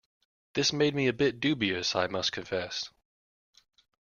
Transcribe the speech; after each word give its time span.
This 0.55 0.73
made 0.73 0.95
me 0.95 1.05
a 1.05 1.13
bit 1.13 1.39
dubious, 1.39 1.95
I 1.95 2.07
must 2.07 2.31
confess. 2.31 2.89